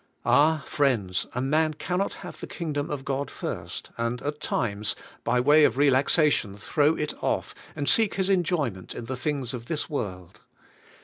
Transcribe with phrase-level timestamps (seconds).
[0.25, 5.39] Ah, friends, a man cannot have the Kingdom of God first, and at times, by
[5.39, 9.65] way of relaxation, throw it off and seek his en joyment in the things of
[9.65, 10.39] this world.